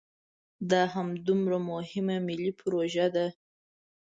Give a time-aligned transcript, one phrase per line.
[0.71, 3.27] دا همدومره مهمه ملي پروژه ده.